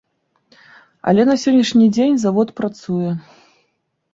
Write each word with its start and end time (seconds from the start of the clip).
Але 1.11 1.25
на 1.31 1.35
сённяшні 1.43 1.85
дзень 1.99 2.17
завод 2.25 2.55
працуе. 2.61 3.11